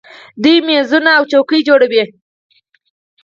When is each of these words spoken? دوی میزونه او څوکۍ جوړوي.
دوی 0.43 0.57
میزونه 0.67 1.09
او 1.17 1.23
څوکۍ 1.31 1.59
جوړوي. 1.67 2.03